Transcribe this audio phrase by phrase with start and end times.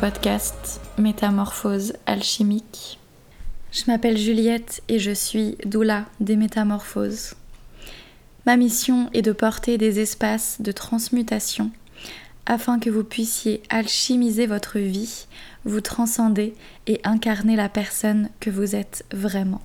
[0.00, 2.98] Podcast Métamorphose alchimique.
[3.70, 7.34] Je m'appelle Juliette et je suis doula des métamorphoses.
[8.46, 11.70] Ma mission est de porter des espaces de transmutation
[12.46, 15.26] afin que vous puissiez alchimiser votre vie,
[15.66, 16.54] vous transcender
[16.86, 19.60] et incarner la personne que vous êtes vraiment.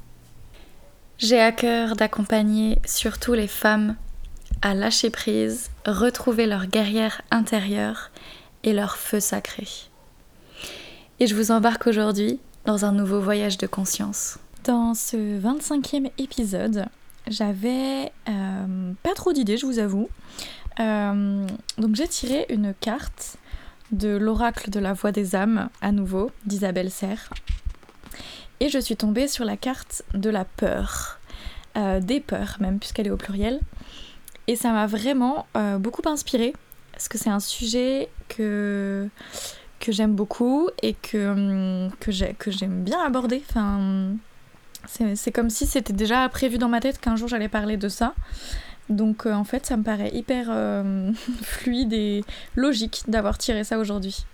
[1.17, 3.95] J'ai à cœur d'accompagner surtout les femmes
[4.61, 8.11] à lâcher prise, retrouver leur guerrière intérieure
[8.65, 9.65] et leur feu sacré.
[11.21, 14.37] Et je vous embarque aujourd'hui dans un nouveau voyage de conscience.
[14.65, 16.87] Dans ce 25e épisode,
[17.27, 20.09] j'avais euh, pas trop d'idées, je vous avoue.
[20.81, 23.37] Euh, donc j'ai tiré une carte
[23.93, 27.29] de l'oracle de la voix des âmes, à nouveau, d'Isabelle Serre.
[28.59, 31.21] Et je suis tombée sur la carte de la peur,
[31.77, 33.61] euh, des peurs même, puisqu'elle est au pluriel.
[34.47, 35.47] Et ça m'a vraiment
[35.79, 36.53] beaucoup inspirée
[36.91, 39.09] parce que c'est un sujet que,
[39.85, 43.43] que j'aime beaucoup et que, hum, que j'aime bien aborder.
[43.47, 44.15] Enfin,
[44.87, 48.15] c'est comme si c'était déjà prévu dans ma tête qu'un jour j'allais parler de ça.
[48.89, 51.11] Donc euh, en fait, ça me paraît hyper euh,
[51.43, 52.23] fluide et
[52.55, 54.25] logique d'avoir tiré ça aujourd'hui.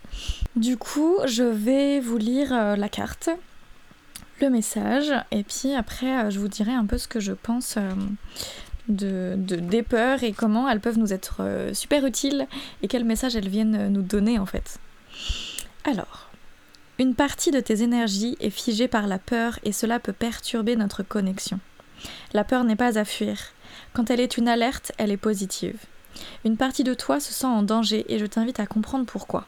[0.56, 3.28] Du coup, je vais vous lire euh, la carte,
[4.40, 7.78] le message, et puis après, je vous dirai un peu ce que je pense
[8.88, 12.46] de, des peurs et comment elles peuvent nous être super utiles
[12.82, 14.80] et quel message elles viennent nous donner en fait.
[15.84, 16.30] Alors,
[16.98, 21.02] une partie de tes énergies est figée par la peur et cela peut perturber notre
[21.02, 21.58] connexion.
[22.32, 23.38] La peur n'est pas à fuir.
[23.92, 25.78] Quand elle est une alerte, elle est positive.
[26.44, 29.46] Une partie de toi se sent en danger et je t'invite à comprendre pourquoi.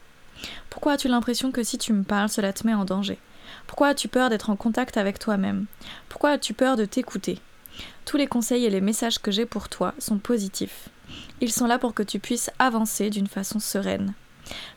[0.71, 3.19] Pourquoi as-tu l'impression que si tu me parles, cela te met en danger?
[3.67, 5.67] Pourquoi as-tu peur d'être en contact avec toi-même?
[6.09, 7.39] Pourquoi as-tu peur de t'écouter?
[8.05, 10.89] Tous les conseils et les messages que j'ai pour toi sont positifs.
[11.41, 14.15] Ils sont là pour que tu puisses avancer d'une façon sereine.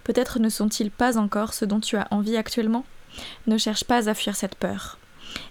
[0.03, 2.85] Peut-être ne sont-ils pas encore ce dont tu as envie actuellement?
[3.47, 4.97] Ne cherche pas à fuir cette peur.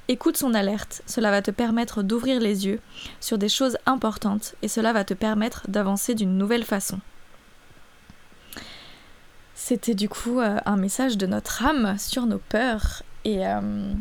[0.09, 2.81] Écoute son alerte, cela va te permettre d'ouvrir les yeux
[3.21, 7.01] sur des choses importantes et cela va te permettre d'avancer d'une nouvelle façon.
[9.55, 13.93] C'était du coup euh, un message de notre âme sur nos peurs et euh,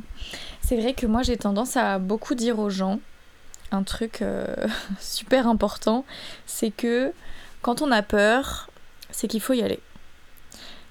[0.61, 2.99] c'est vrai que moi j'ai tendance à beaucoup dire aux gens
[3.71, 4.45] un truc euh,
[4.99, 6.05] super important,
[6.45, 7.11] c'est que
[7.61, 8.69] quand on a peur,
[9.09, 9.79] c'est qu'il faut y aller.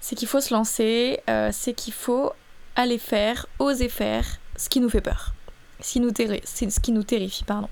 [0.04, 2.31] C'est qu'il faut se lancer, euh, c'est qu'il faut
[2.76, 5.32] aller faire, oser faire ce qui nous fait peur.
[5.81, 7.70] Ce qui nous, ce qui nous terrifie, pardon.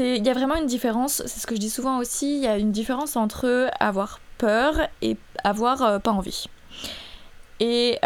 [0.00, 2.48] Il y a vraiment une différence, c'est ce que je dis souvent aussi, il y
[2.48, 6.46] a une différence entre avoir peur et avoir euh, pas envie.
[7.60, 8.00] Et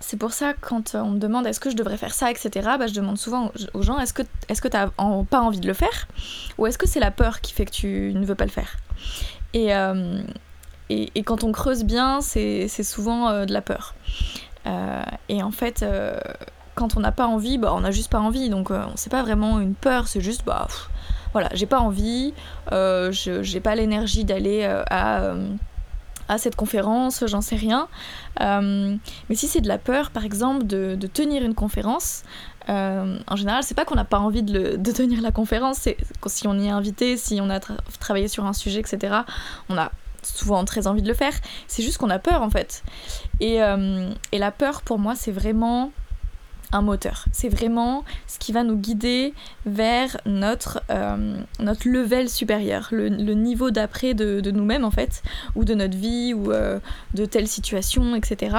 [0.00, 2.50] c'est pour ça, quand on me demande est-ce que je devrais faire ça, etc.,
[2.80, 5.74] bah, je demande souvent aux gens est-ce que est-ce que t'as pas envie de le
[5.74, 6.08] faire
[6.58, 8.76] Ou est-ce que c'est la peur qui fait que tu ne veux pas le faire
[9.52, 10.22] et, euh,
[10.90, 13.94] et, quand on creuse bien, c'est souvent euh, de la peur.
[14.66, 15.84] Euh, et en fait,
[16.74, 18.50] quand on n'a pas envie, bah, on n'a juste pas envie.
[18.50, 20.66] Donc, c'est pas vraiment une peur, c'est juste, bah,
[21.32, 22.34] voilà, j'ai pas envie,
[22.70, 24.64] j'ai pas l'énergie d'aller
[26.30, 27.88] à cette conférence, j'en sais rien.
[28.40, 28.96] Euh,
[29.28, 32.22] mais si c'est de la peur, par exemple, de, tenir une conférence,
[32.68, 35.96] euh, en général, c'est pas qu'on n'a pas envie de, tenir la conférence, c'est
[36.26, 39.22] si on y est invité, si on a travaillé sur un sujet, etc.,
[39.68, 39.90] on a
[40.22, 41.34] souvent très envie de le faire.
[41.66, 42.82] C'est juste qu'on a peur, en fait.
[43.40, 45.92] Et, euh, et la peur, pour moi, c'est vraiment
[46.72, 47.24] un moteur.
[47.32, 49.34] C'est vraiment ce qui va nous guider
[49.66, 55.22] vers notre, euh, notre level supérieur, le, niveau d'après de, nous-mêmes en fait,
[55.54, 56.78] ou de notre vie, ou euh,
[57.14, 58.56] de telle situation, etc.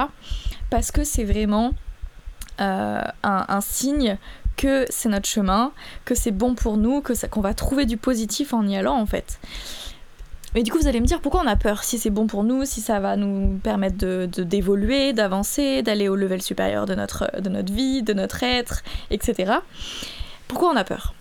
[0.70, 1.72] Parce que c'est vraiment
[2.58, 4.18] un, signe
[4.56, 5.72] que c'est notre chemin,
[6.04, 9.06] que c'est bon pour nous, que qu'on va trouver du positif en y allant en
[9.06, 9.40] fait.
[10.54, 12.44] Mais du coup, vous allez me dire pourquoi on a peur, si c'est bon pour
[12.44, 17.40] nous, si ça va nous permettre de, d'évoluer, d'avancer, d'aller au level supérieur de notre,
[17.40, 19.54] de notre vie, de notre être, etc.
[20.48, 21.14] Pourquoi on a peur?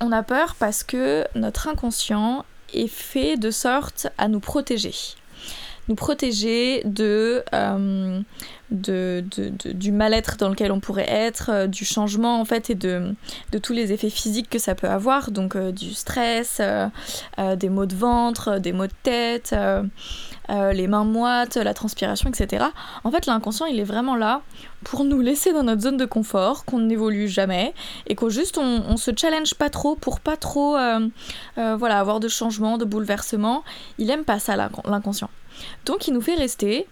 [0.00, 2.44] On a peur parce que notre inconscient
[2.74, 4.94] est fait de sorte à nous protéger.
[5.88, 8.20] Nous protéger de, euh,
[8.74, 9.24] de,
[9.72, 13.14] du mal-être dans lequel on pourrait être, euh, du changement en fait et de,
[13.62, 16.88] tous les effets physiques que ça peut avoir, donc euh, du stress, euh,
[17.56, 19.54] des maux de ventre, des maux de tête,
[20.50, 22.66] les mains moites, la transpiration, etc.
[23.04, 24.42] En fait l'inconscient il est vraiment là
[24.82, 27.72] pour nous laisser dans notre zone de confort, qu'on n'évolue jamais
[28.06, 30.76] et qu'au juste on, se challenge pas trop pour pas trop
[31.56, 33.64] voilà, avoir de changements, de bouleversements.
[33.98, 35.30] Il aime pas ça l'inconscient.
[35.84, 36.86] Donc il nous fait rester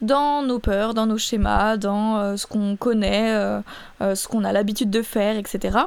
[0.00, 3.60] dans nos peurs, dans nos schémas, dans euh, ce qu'on connaît, euh,
[4.00, 5.78] euh, ce qu'on a l'habitude de faire, etc.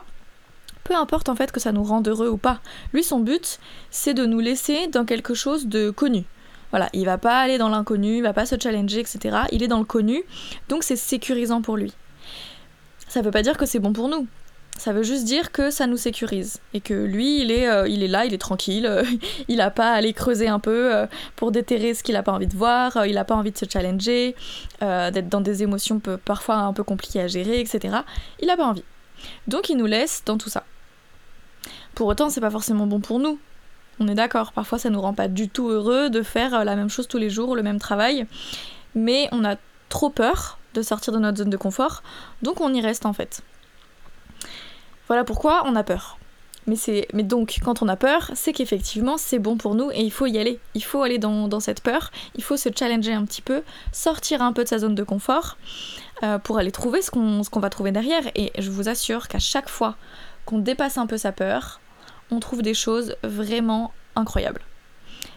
[0.83, 2.59] Peu importe en fait que ça nous rende heureux ou pas.
[2.93, 3.59] Lui, son but,
[3.89, 6.25] c'est de nous laisser dans quelque chose de connu.
[6.71, 9.37] Voilà, il va pas aller dans l'inconnu, il va pas se challenger, etc.
[9.51, 10.23] Il est dans le connu,
[10.69, 11.93] donc c'est sécurisant pour lui.
[13.07, 14.27] Ça veut pas dire que c'est bon pour nous.
[14.77, 18.01] Ça veut juste dire que ça nous sécurise et que lui, il est, euh, il
[18.01, 19.03] est là, il est tranquille, euh,
[19.47, 21.05] il n'a pas à aller creuser un peu euh,
[21.35, 23.65] pour déterrer ce qu'il n'a pas envie de voir, il n'a pas envie de se
[23.69, 24.35] challenger,
[24.81, 27.97] d'être dans des émotions parfois un peu compliquées à gérer, etc.
[28.39, 28.83] Il n'a pas envie.
[29.47, 30.63] Donc il nous laisse dans tout ça.
[31.95, 33.39] Pour autant, c'est pas forcément bon pour nous.
[33.99, 36.89] On est d'accord, parfois ça nous rend pas du tout heureux de faire la même
[36.89, 38.25] chose tous les jours, le même travail,
[38.95, 39.55] mais on a
[39.89, 42.01] trop peur de sortir de notre zone de confort,
[42.41, 43.43] donc on y reste en fait.
[45.07, 46.17] Voilà pourquoi on a peur.
[46.65, 46.77] Mais,
[47.13, 50.27] mais donc, quand on a peur, c'est qu'effectivement, c'est bon pour nous et il faut
[50.27, 50.59] y aller.
[50.75, 54.53] Il faut aller dans, cette peur, il faut se challenger un petit peu, sortir un
[54.53, 55.57] peu de sa zone de confort
[56.23, 58.23] euh, pour aller trouver ce qu'on va trouver derrière.
[58.35, 59.95] Et je vous assure qu'à chaque fois
[60.45, 61.81] qu'on dépasse un peu sa peur,
[62.31, 64.61] on trouve des choses vraiment incroyables.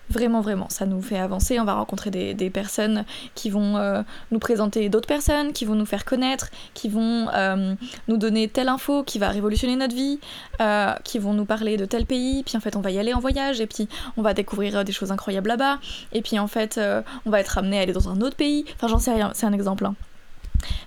[0.09, 1.59] Vraiment, vraiment, ça nous fait avancer.
[1.59, 3.05] On va rencontrer des, personnes
[3.35, 7.75] qui vont euh, nous présenter d'autres personnes, qui vont nous faire connaître, qui vont euh,
[8.07, 10.21] nous donner telle info qui va révolutionner notre vie,
[10.61, 12.45] euh, qui vont nous parler de tel pays.
[12.45, 14.93] Puis en fait, on va y aller en voyage et puis on va découvrir des
[14.93, 15.81] choses incroyables là-bas.
[16.13, 16.81] Et puis en fait,
[17.25, 18.65] on va être amené à aller dans un autre pays.
[18.77, 19.87] Enfin, j'en sais rien, c'est un exemple.
[19.87, 19.97] Hein.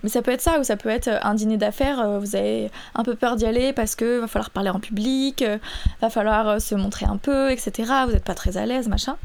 [0.03, 2.71] Mais ça peut être ça, ou ça peut être un dîner d'affaires, euh, vous avez
[2.95, 5.57] un peu peur d'y aller parce que va falloir parler en public, euh,
[6.01, 7.91] va falloir euh, se montrer un peu, etc.
[8.05, 9.17] Vous n'êtes pas très à l'aise, machin.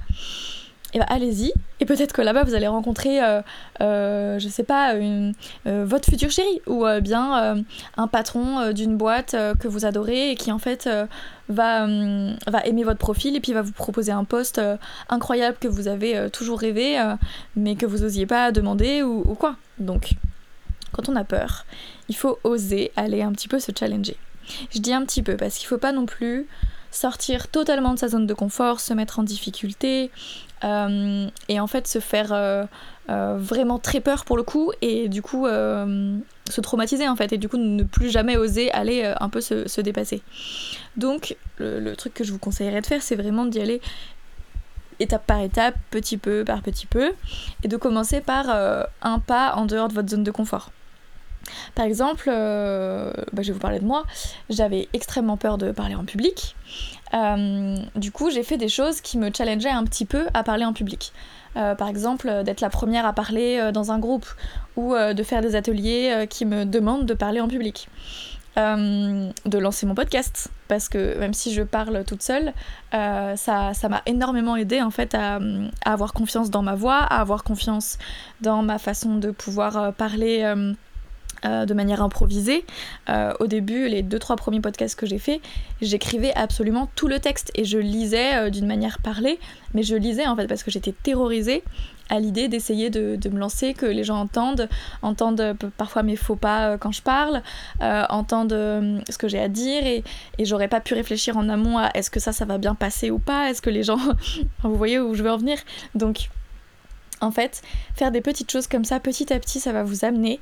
[0.93, 3.19] Et bah allez-y, et peut-être que là-bas vous allez rencontrer,
[3.81, 4.95] je sais pas,
[5.65, 7.65] votre futur chéri, ou bien
[7.97, 10.89] un patron d'une boîte que vous adorez et qui en fait
[11.49, 11.89] va,
[12.47, 14.61] va aimer votre profil et puis va vous proposer un poste
[15.09, 17.03] incroyable que vous avez toujours rêvé,
[17.57, 19.57] mais que vous n'osiez pas demander ou, ou quoi.
[19.81, 20.14] Donc
[20.95, 21.67] quand on a peur,
[22.09, 24.17] il faut oser aller un petit peu se challenger.
[24.71, 26.47] Je dis un petit peu parce qu'il ne faut pas non plus
[26.95, 30.11] sortir totalement de sa zone de confort, se mettre en difficulté
[30.63, 32.65] euh, et en fait se faire euh,
[33.11, 37.39] euh, vraiment très peur pour le coup et du coup se traumatiser en fait et
[37.39, 40.23] du coup ne plus jamais oser aller un peu se, dépasser.
[40.97, 43.81] Donc le, truc que je vous conseillerais de faire c'est vraiment d'y aller
[45.01, 47.13] étape par étape, petit peu par petit peu
[47.65, 48.49] et de commencer par
[49.03, 50.71] un pas en dehors de votre zone de confort.
[51.75, 54.05] Par exemple, euh, bah, je vais vous parler de moi,
[54.51, 56.57] j'avais extrêmement peur de parler en public.
[57.13, 60.65] Euh, du coup, j'ai fait des choses qui me challengeaient un petit peu à parler
[60.65, 61.13] en public.
[61.57, 64.27] Euh, par exemple, d'être la première à parler dans un groupe
[64.77, 67.89] ou de faire des ateliers qui me demandent de parler en public.
[68.57, 72.53] de lancer mon podcast parce que même si je parle toute seule,
[72.91, 75.39] ça, m'a énormément aidé en fait à,
[75.85, 77.99] avoir confiance dans ma voix, à avoir confiance
[78.41, 80.43] dans ma façon de pouvoir parler
[81.45, 82.65] euh, de manière improvisée.
[83.09, 85.41] Euh, au début, les deux trois premiers podcasts que j'ai fait,
[85.83, 89.39] j'écrivais absolument tout le texte et je lisais euh, d'une manière parlée,
[89.75, 91.63] mais je lisais en fait parce que j'étais terrorisée
[92.09, 94.69] à l'idée d'essayer de, me lancer, que les gens entendent,
[95.03, 97.43] entendent parfois mes faux pas quand je parle,
[97.81, 100.05] entendent ce que j'ai à dire et,
[100.37, 103.11] et j'aurais pas pu réfléchir en amont à est-ce que ça, ça va bien passer
[103.11, 103.99] ou pas, est-ce que les gens...
[104.63, 105.57] Vous voyez où je veux en venir
[105.95, 106.29] Donc
[107.25, 107.63] en fait,
[107.95, 110.41] faire des petites choses comme ça, petit à petit, ça va vous amener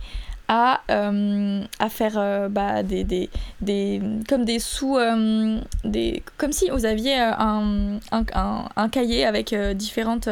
[0.49, 3.30] à, euh, à faire euh, bah, des, des,
[3.61, 9.54] des, comme des sous euh, des comme si vous aviez un, un, un, cahier avec
[9.75, 10.28] différentes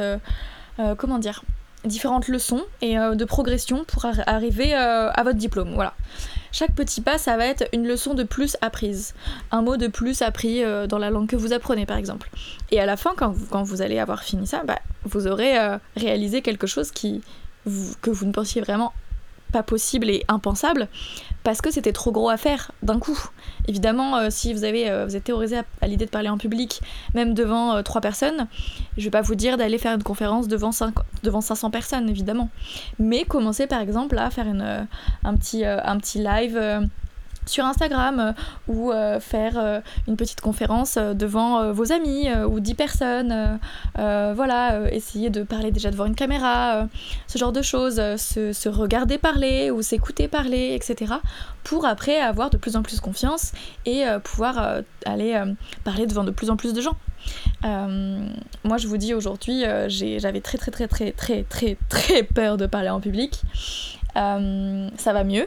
[0.98, 1.42] comment dire
[1.84, 5.94] différentes leçons et de progression pour arriver à votre diplôme voilà.
[6.52, 9.14] Chaque petit pas ça va être une leçon de plus apprise.
[9.52, 12.28] Un mot de plus appris dans la langue que vous apprenez par exemple.
[12.70, 15.56] Et à la fin quand vous, quand vous allez avoir fini ça bah, vous aurez
[15.96, 17.22] réalisé quelque chose qui
[18.00, 18.92] que vous ne pensiez vraiment
[19.50, 20.88] pas possible et impensable
[21.42, 23.19] parce que c'était trop gros à faire d'un coup.
[23.66, 26.80] Évidemment, euh, si vous, avez, euh, vous êtes terrorisé à, l'idée de parler en public,
[27.14, 28.47] même devant euh, trois personnes,
[28.97, 30.71] je vais pas vous dire d'aller faire une conférence devant,
[31.23, 32.50] devant 500 personnes, évidemment.
[32.99, 36.88] Mais commencez par exemple à faire un, petit, un petit live
[37.47, 38.32] sur Instagram euh,
[38.68, 43.59] ou euh, faire euh, une petite conférence devant vos amis ou 10 personnes.
[43.97, 46.87] voilà, essayer de parler déjà devant une caméra,
[47.26, 51.14] ce genre de choses, se, regarder parler ou s'écouter parler, etc.
[51.64, 53.52] pour après avoir de plus en plus confiance
[53.87, 55.40] et pouvoir aller
[55.85, 56.97] parler devant de plus en plus de gens.
[57.62, 62.66] moi, je vous dis aujourd'hui, j'avais très très très très très très très peur de
[62.66, 63.42] parler en public.
[64.14, 65.47] ça va mieux,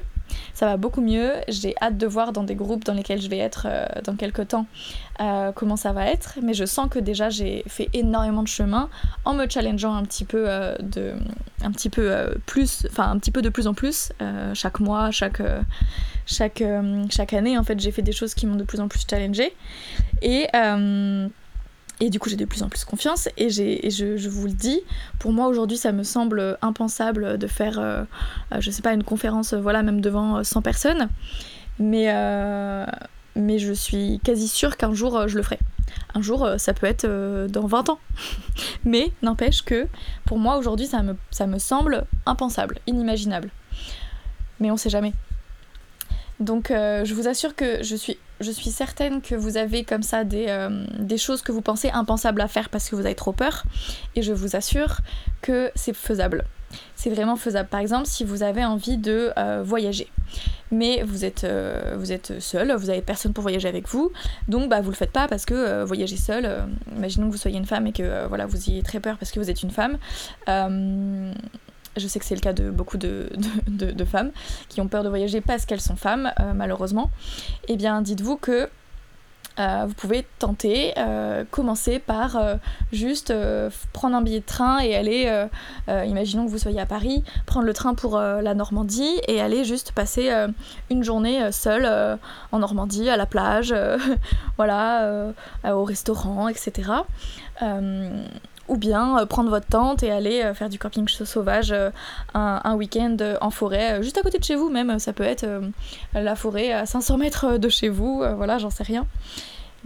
[0.54, 1.34] ça va beaucoup mieux.
[1.48, 4.48] J'ai hâte de voir dans des groupes dans lesquels je vais être euh, dans quelques
[4.50, 4.66] temps
[5.20, 6.38] euh, comment ça va être.
[6.42, 8.90] Mais je sens que déjà j'ai fait énormément de chemin
[9.26, 11.14] en me challengeant un petit peu euh, de,
[11.64, 14.12] un petit peu plus, enfin un petit peu de plus en plus
[14.54, 15.42] chaque mois, chaque
[16.26, 16.64] chaque
[17.10, 17.58] chaque année.
[17.58, 19.54] En fait, j'ai fait des choses qui m'ont de plus en plus challengé
[20.22, 20.48] et
[22.04, 23.30] et du coup, j'ai de plus en plus confiance.
[23.38, 24.82] Et, je, vous le dis,
[25.20, 28.04] pour moi aujourd'hui, ça me semble impensable de faire, euh,
[28.60, 31.08] je sais pas, une conférence, voilà, même devant 100 personnes.
[31.80, 32.08] Mais,
[33.38, 35.60] je suis quasi sûre qu'un jour, je le ferai.
[36.14, 37.08] Un jour, ça peut être
[37.48, 38.00] dans 20 ans.
[38.84, 39.88] mais n'empêche que
[40.26, 43.50] pour moi aujourd'hui, ça me, ça me semble impensable, inimaginable.
[44.60, 45.14] Mais on sait jamais.
[46.42, 50.24] Donc je vous assure que je suis je suis certaine que vous avez comme ça
[50.34, 53.64] euh, des, choses que vous pensez impensables à faire parce que vous avez trop peur.
[54.16, 54.98] Et je vous assure
[55.42, 56.44] que c'est faisable.
[56.96, 57.70] C'est vraiment faisable.
[57.70, 60.08] Par exemple, si vous avez envie de euh, voyager,
[60.72, 64.12] mais vous êtes, euh, vous êtes seul, vous avez personne pour voyager avec vous,
[64.48, 67.68] donc bah, vous le faites pas parce que voyager seul, imaginons que vous soyez une
[67.68, 69.98] femme et que voilà, vous ayez très peur parce que vous êtes une femme
[71.98, 73.30] je sais que c'est le cas de beaucoup de,
[74.06, 74.32] femmes
[74.70, 77.10] qui ont peur de voyager parce qu'elles sont femmes, euh, malheureusement,
[77.68, 78.70] eh bien dites-vous que
[79.60, 82.42] euh, vous pouvez tenter, euh, commencer par
[82.92, 83.32] juste
[83.94, 85.48] prendre un billet de train et aller,
[85.88, 89.92] imaginons que vous soyez à Paris, prendre le train pour la Normandie et aller juste
[89.92, 90.32] passer
[90.90, 92.18] une journée seule
[92.52, 93.74] en Normandie, à la plage,
[94.58, 95.32] voilà,
[95.66, 96.92] au restaurant, etc
[98.68, 101.90] ou bien euh, prendre votre tente et aller euh, faire du camping sauvage euh,
[102.34, 105.46] un, week-end en forêt, juste à côté de chez vous même, ça peut être
[106.14, 109.06] la forêt à 500 mètres de chez vous, voilà, j'en sais rien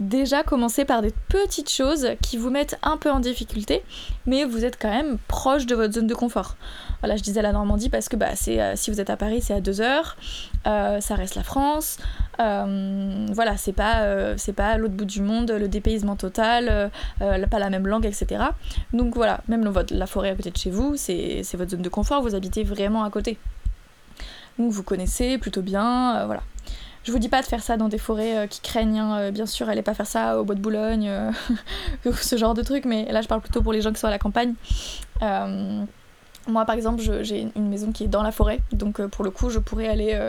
[0.00, 3.82] déjà commencer par des petites choses qui vous mettent un peu en difficulté,
[4.26, 6.56] mais vous êtes quand même proche de votre zone de confort.
[7.00, 9.40] Voilà, je disais la Normandie parce que bah, c'est, euh, si vous êtes à Paris,
[9.42, 10.16] c'est à 2 heures,
[10.66, 11.98] euh, ça reste la France,
[12.40, 17.70] euh, voilà, c'est pas, c'est pas l'autre bout du monde, le dépaysement total, pas la
[17.70, 18.44] même langue, etc.
[18.92, 21.88] Donc voilà, même la forêt à côté de chez vous, c'est, c'est votre zone de
[21.88, 23.38] confort, vous habitez vraiment à côté.
[24.58, 26.42] Donc vous connaissez plutôt bien, voilà.
[27.08, 29.30] Je vous dis pas de faire ça dans des forêts euh, qui craignent, hein, euh,
[29.30, 31.32] bien sûr, allez pas faire ça au bois de Boulogne, euh,
[32.12, 34.10] ce genre de truc, mais là je parle plutôt pour les gens qui sont à
[34.10, 34.52] la campagne.
[35.22, 39.48] moi par exemple, j'ai une maison qui est dans la forêt, donc pour le coup
[39.48, 40.20] je pourrais aller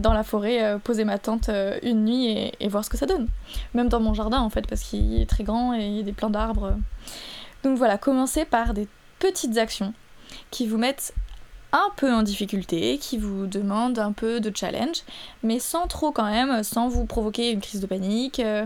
[0.00, 1.50] dans la forêt, poser ma tente
[1.84, 3.28] une nuit et, voir ce que ça donne.
[3.72, 6.02] Même dans mon jardin en fait, parce qu'il est très grand et il y a
[6.02, 6.74] des plants d'arbres.
[7.62, 8.88] Donc voilà, commencez par des
[9.20, 9.94] petites actions
[10.50, 11.14] qui vous mettent
[11.74, 15.02] un peu en difficulté, qui vous demande un peu de challenge,
[15.42, 18.64] mais sans trop quand même, sans vous provoquer une crise de panique, euh,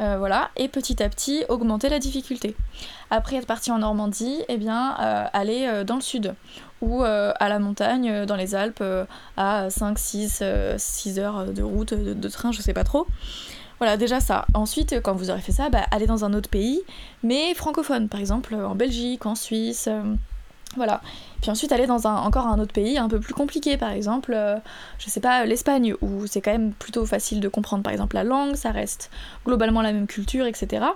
[0.00, 2.54] euh, voilà, et petit à petit augmenter la difficulté.
[3.10, 6.34] Après être parti en Normandie, eh bien euh, aller dans le sud,
[6.80, 8.84] ou à la montagne, dans les Alpes,
[9.36, 10.42] à 5, 6,
[10.76, 13.06] 6 heures de route, de, train, je sais pas trop.
[13.78, 14.44] Voilà, déjà ça.
[14.54, 16.82] Ensuite, quand vous aurez fait ça, bah, allez dans un autre pays,
[17.22, 19.88] mais francophone, par exemple en Belgique, en Suisse.
[20.76, 21.00] Voilà.
[21.40, 24.32] Puis ensuite aller dans un, encore un autre pays un peu plus compliqué, par exemple,
[24.34, 24.56] euh,
[24.98, 28.24] je sais pas, l'Espagne, où c'est quand même plutôt facile de comprendre par exemple la
[28.24, 29.10] langue, ça reste
[29.44, 30.86] globalement la même culture, etc.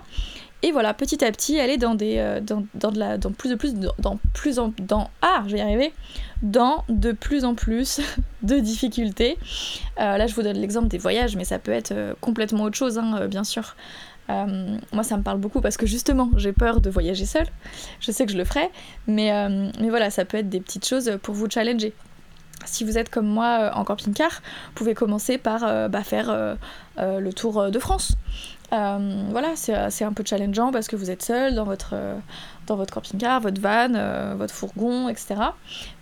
[0.61, 3.55] Et voilà, petit à petit, aller dans des, euh, dans, de la, dans plus de
[3.55, 5.43] plus, dans plus en, dans ah,
[6.41, 8.01] dans de plus en plus
[8.41, 9.37] de difficultés.
[9.99, 12.97] Euh, là, je vous donne l'exemple des voyages, mais ça peut être complètement autre chose,
[12.97, 13.75] hein, bien sûr.
[14.29, 17.47] Euh, moi, ça me parle beaucoup parce que justement, j'ai peur de voyager seule.
[17.99, 18.69] Je sais que je le ferai,
[19.07, 21.93] mais, euh, voilà, ça peut être des petites choses pour vous challenger.
[22.65, 26.57] Si vous êtes comme moi euh, en camping-car, vous pouvez commencer par bah, faire
[26.97, 28.15] le tour de France.
[28.71, 31.95] Voilà, c'est un peu challengeant parce que vous êtes seul dans votre,
[32.69, 35.35] dans votre camping-car, votre van, euh, votre fourgon, etc.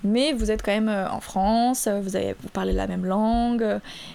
[0.03, 3.05] Mais vous êtes quand même euh, en France, euh, vous, avez, vous parlez la même
[3.05, 3.65] langue,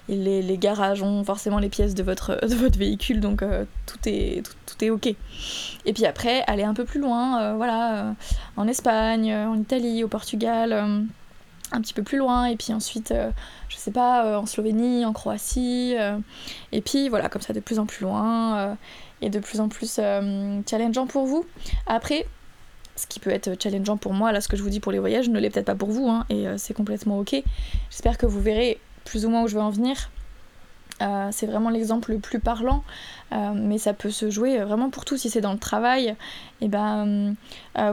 [0.08, 3.42] et les, garages ont forcément les pièces de votre, de votre véhicule, donc
[3.86, 5.06] tout, est, tout, est ok.
[5.86, 8.14] Et puis après, aller un peu plus loin, voilà,
[8.56, 11.06] en Espagne, en Italie, au Portugal
[11.72, 13.14] un petit peu plus loin et puis ensuite
[13.68, 15.94] je sais pas en Slovénie en Croatie
[16.72, 18.76] et puis voilà comme ça de plus en plus loin
[19.20, 20.00] et de plus en plus
[20.66, 21.46] challengeant pour vous
[21.86, 22.26] après
[22.96, 24.98] ce qui peut être challengeant pour moi, là ce que je vous dis pour les
[24.98, 27.42] voyages ne l'est peut-être pas pour vous, hein, et euh, c'est complètement ok.
[27.90, 30.10] J'espère que vous verrez plus ou moins où je veux en venir.
[31.00, 32.84] Euh, c'est vraiment l'exemple le plus parlant,
[33.32, 35.16] euh, mais ça peut se jouer vraiment pour tout.
[35.16, 36.08] Si c'est dans le travail,
[36.60, 37.34] et eh ben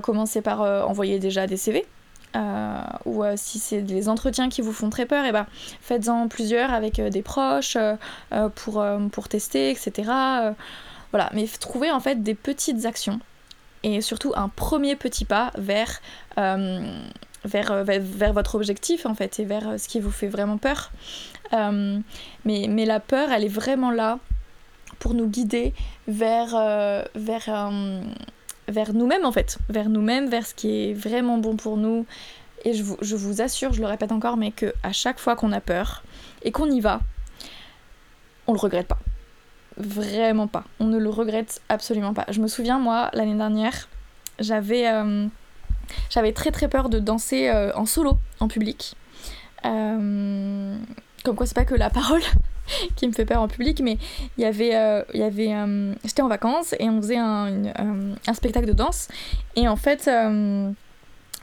[0.03, 1.85] commencez par envoyer déjà des CV.
[3.05, 5.45] Ou si c'est des entretiens qui vous font très peur, et eh ben
[5.81, 7.77] faites-en plusieurs avec des proches
[8.55, 10.11] pour, pour tester, etc.
[11.11, 13.19] voilà, mais trouvez en fait des petites actions
[13.83, 16.01] et surtout un premier petit pas vers,
[16.37, 17.01] euh,
[17.45, 20.91] vers, vers, votre objectif en fait et vers euh, ce qui vous fait vraiment peur.
[21.53, 21.99] Euh,
[22.45, 24.19] mais, mais, la peur, elle est vraiment là
[24.99, 25.73] pour nous guider
[26.07, 26.49] vers,
[27.15, 27.71] vers,
[28.69, 32.05] vers nous-mêmes en fait, vers nous-mêmes, vers ce qui est vraiment bon pour nous.
[32.65, 35.61] Et je vous, assure, je le répète encore, mais que à chaque fois qu'on a
[35.61, 36.03] peur
[36.43, 36.99] et qu'on y va,
[38.47, 38.99] on le regrette pas
[39.77, 40.65] vraiment pas.
[40.81, 42.25] On ne le regrette absolument pas.
[42.29, 43.87] Je me souviens, moi, l'année dernière,
[44.37, 44.85] j'avais
[46.09, 48.95] j'avais très très peur de danser en solo, en public.
[51.23, 52.21] Comme quoi, c'est pas que la parole
[52.95, 53.97] qui me fait peur en public, mais
[54.37, 55.53] il y avait, y avait
[56.03, 57.65] j'étais en vacances et on faisait un,
[58.27, 59.07] un, spectacle de danse.
[59.55, 60.09] Et en fait,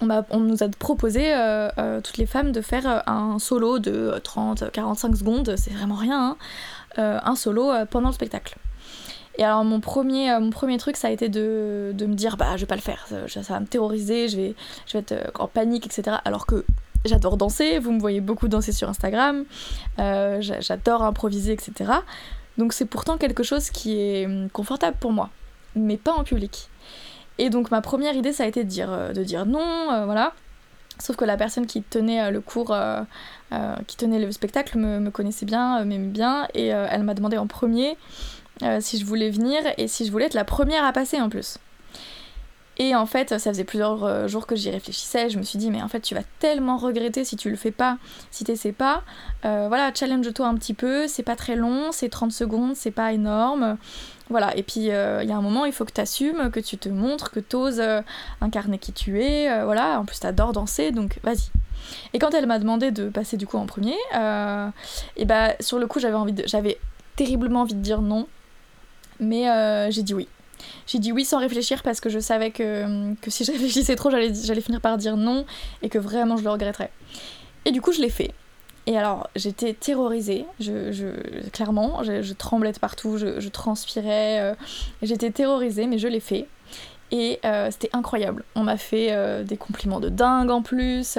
[0.00, 4.12] on, nous a proposé, euh, euh, toutes les femmes, de faire euh, un solo de
[4.22, 6.36] 30-45 secondes, c'est vraiment rien,
[6.98, 8.56] hein, un solo pendant le spectacle.
[9.38, 12.62] Et alors mon premier, mon premier truc, ça a été de, me dire, bah je
[12.62, 14.54] vais pas le faire, ça, va me terroriser, je vais,
[14.86, 16.16] je vais être en panique, etc.
[16.24, 16.64] Alors que
[17.08, 19.44] j'adore danser, vous me voyez beaucoup danser sur Instagram,
[19.98, 21.92] j'adore improviser, etc.
[22.58, 25.30] Donc c'est pourtant quelque chose qui est hum, confortable pour moi,
[25.74, 26.68] mais pas en public.
[27.38, 30.04] Et donc ma première idée, ça a été de dire, euh, de dire non, euh,
[30.06, 30.32] voilà.
[30.98, 32.74] Sauf que la personne qui tenait euh, le cours,
[33.86, 37.96] qui tenait le spectacle me, connaissait bien, m'aimait bien, et elle m'a demandé en premier
[38.80, 41.58] si je voulais venir et si je voulais être la première à passer en plus.
[42.78, 45.30] Et en fait, ça faisait plusieurs jours que j'y réfléchissais.
[45.30, 47.70] Je me suis dit, mais en fait, tu vas tellement regretter si tu le fais
[47.70, 47.96] pas,
[48.30, 49.02] si t'essaies pas.
[49.42, 51.08] voilà, challenge-toi un petit peu.
[51.08, 53.78] C'est pas très long, c'est 30 secondes, c'est pas énorme.
[54.28, 56.58] Voilà, et puis euh, il y a un moment, il faut que tu assumes, que
[56.58, 58.02] tu te montres, que tu oses euh,
[58.40, 59.50] incarner qui tu es.
[59.50, 61.50] Euh, voilà, en plus, tu adores danser, donc vas-y.
[62.12, 63.94] Et quand elle m'a demandé de passer du coup en premier,
[65.16, 66.16] et bah sur le coup, j'avais
[66.46, 66.78] j'avais
[67.14, 68.26] terriblement envie de dire non,
[69.20, 69.44] mais
[69.92, 70.26] j'ai dit oui.
[70.86, 74.10] J'ai dit oui sans réfléchir parce que je savais que, que si je réfléchissais trop,
[74.10, 75.44] j'allais, finir par dire non
[75.82, 76.90] et que vraiment je le regretterais.
[77.64, 78.32] Et du coup, je l'ai fait.
[78.88, 81.10] Et alors, j'étais terrorisée, je,
[81.50, 84.54] clairement, je, tremblais de partout, je, transpirais, euh,
[85.02, 86.46] j'étais terrorisée, mais je l'ai fait.
[87.10, 88.44] Et euh, c'était incroyable.
[88.54, 91.18] On m'a fait euh, des compliments de dingue en plus.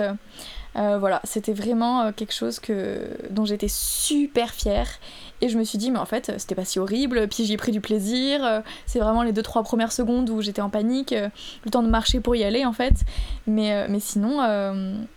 [0.78, 4.88] Voilà, c'était vraiment quelque chose que, dont j'étais super fière
[5.40, 7.28] et je me suis dit, mais en fait, c'était pas si horrible.
[7.28, 8.44] Puis j'y ai pris du plaisir.
[8.44, 11.30] Euh, c'est vraiment les 2-3 premières secondes où j'étais en panique, euh,
[11.63, 12.94] le temps de marcher pour y aller en fait.
[13.46, 14.42] Mais, euh, mais sinon,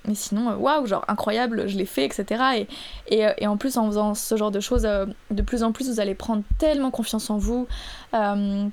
[0.06, 2.66] mais sinon waouh, genre incroyable, je l'ai fait, etc.
[3.08, 6.00] Et, et, en plus, en faisant ce genre de choses, de plus en plus, vous
[6.00, 7.66] allez prendre tellement confiance en vous,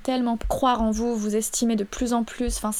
[0.04, 2.58] tellement croire en vous, vous estimer de plus en plus.
[2.58, 2.72] Enfin,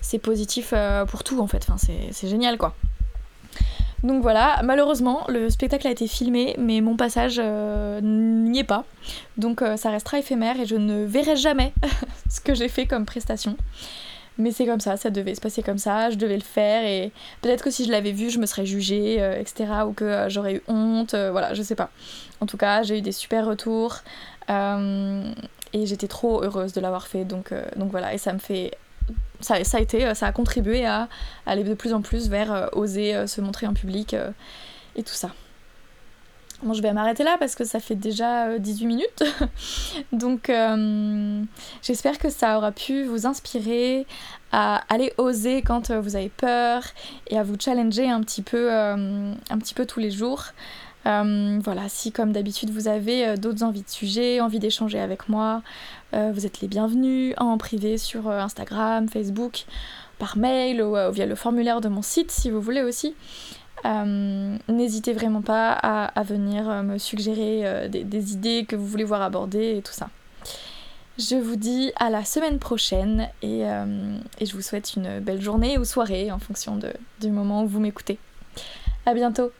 [0.00, 0.74] c'est positif
[1.08, 1.64] pour tout en fait.
[1.68, 2.74] Enfin, c'est génial quoi.
[4.04, 8.84] Donc voilà, malheureusement, le spectacle a été filmé, mais mon passage euh, n'y est pas.
[9.38, 11.72] Donc euh, ça restera éphémère et je ne verrai jamais
[12.30, 13.56] ce que j'ai fait comme prestation.
[14.36, 17.12] Mais c'est comme ça, ça devait se passer comme ça, je devais le faire et
[17.40, 19.70] peut-être que si je l'avais vu, je me serais jugée, euh, etc.
[19.88, 21.88] Ou que j'aurais eu honte, voilà, je sais pas.
[22.42, 24.00] En tout cas, j'ai eu des super retours
[24.50, 27.24] et j'étais trop heureuse de l'avoir fait.
[27.24, 28.72] Donc, donc voilà, et ça me fait
[29.44, 31.08] ça, a été, euh, ça a contribué à,
[31.46, 34.16] aller de plus en plus vers euh, oser euh, se montrer en public
[34.96, 35.30] et tout ça.
[36.62, 39.24] Bon, je vais m'arrêter là parce que ça fait déjà 18 minutes.
[40.12, 40.50] Donc,
[41.82, 44.06] j'espère que ça aura pu vous inspirer
[44.50, 46.84] à aller oser quand vous avez peur
[47.26, 50.44] et à vous challenger un petit peu, un petit peu tous les jours.
[51.06, 55.28] Euh, voilà, si comme d'habitude vous avez euh, d'autres envies de sujets, envie d'échanger avec
[55.28, 55.62] moi,
[56.14, 59.66] euh, vous êtes les bienvenus en privé sur Instagram, Facebook,
[60.18, 63.14] par mail ou via le formulaire de mon site si vous voulez aussi.
[63.84, 69.82] N'hésitez vraiment pas à, venir me suggérer des, idées que vous voulez voir abordées et
[69.82, 70.08] tout ça.
[71.18, 73.64] Je vous dis à la semaine prochaine et,
[74.40, 76.78] je vous souhaite une belle journée ou soirée en fonction
[77.20, 78.18] du moment où vous m'écoutez.
[79.04, 79.50] A bientôt